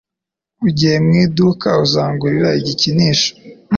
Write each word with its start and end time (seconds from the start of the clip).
Ugiye 0.67 0.95
mu 1.05 1.11
iduka? 1.23 1.69
Uzangurira 1.85 2.49
igikinisho? 2.59 3.29